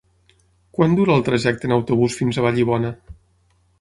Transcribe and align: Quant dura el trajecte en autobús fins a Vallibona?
Quant 0.77 0.95
dura 0.99 1.13
el 1.21 1.25
trajecte 1.29 1.69
en 1.71 1.75
autobús 1.77 2.17
fins 2.23 2.41
a 2.43 2.47
Vallibona? 2.49 2.95